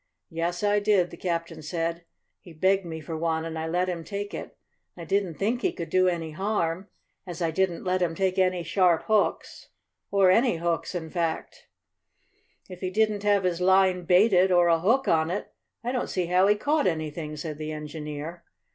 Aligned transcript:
"Yes, 0.31 0.63
I 0.63 0.79
did," 0.79 1.11
the 1.11 1.15
captain 1.15 1.61
said. 1.61 2.05
"He 2.39 2.53
begged 2.53 2.85
me 2.87 3.01
for 3.01 3.15
one 3.15 3.45
and 3.45 3.55
I 3.55 3.67
let 3.67 3.87
him 3.87 4.03
take 4.03 4.33
it. 4.33 4.57
I 4.97 5.05
didn't 5.05 5.35
think 5.35 5.61
he 5.61 5.71
could 5.71 5.91
do 5.91 6.07
any 6.07 6.31
harm, 6.31 6.89
as 7.27 7.39
I 7.39 7.51
didn't 7.51 7.83
let 7.83 8.01
him 8.01 8.15
take 8.15 8.39
any 8.39 8.63
sharp 8.63 9.03
hooks 9.03 9.69
or 10.09 10.31
any 10.31 10.57
hooks, 10.57 10.95
in 10.95 11.11
fact." 11.11 11.67
"If 12.67 12.79
he 12.81 12.89
didn't 12.89 13.21
have 13.21 13.43
his 13.43 13.61
line 13.61 14.05
baited, 14.05 14.51
or 14.51 14.69
a 14.69 14.79
hook 14.79 15.07
on 15.07 15.29
it, 15.29 15.53
I 15.83 15.91
don't 15.91 16.09
see 16.09 16.25
how 16.25 16.47
he 16.47 16.55
caught 16.55 16.87
anything," 16.87 17.37
said 17.37 17.59
the 17.59 17.71
engineer. 17.71 18.43